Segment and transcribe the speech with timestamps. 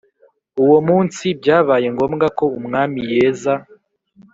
[0.63, 3.53] Uwo munsi byabaye ngombwa ko umwami yeza